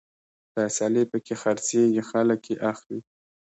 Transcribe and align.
فیصلې 0.53 1.03
پکې 1.11 1.35
خرڅېږي، 1.41 2.01
خلک 2.09 2.41
يې 2.51 2.55
اخلي 2.71 2.99